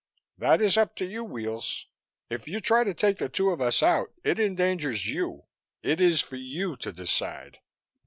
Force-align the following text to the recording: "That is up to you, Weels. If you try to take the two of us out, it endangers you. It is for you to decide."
"That 0.39 0.61
is 0.63 0.77
up 0.77 0.95
to 0.95 1.05
you, 1.05 1.23
Weels. 1.23 1.85
If 2.27 2.47
you 2.47 2.59
try 2.59 2.83
to 2.83 2.93
take 2.95 3.19
the 3.19 3.29
two 3.29 3.51
of 3.51 3.61
us 3.61 3.83
out, 3.83 4.11
it 4.23 4.39
endangers 4.39 5.05
you. 5.05 5.45
It 5.83 6.01
is 6.01 6.21
for 6.21 6.37
you 6.37 6.75
to 6.77 6.91
decide." 6.91 7.59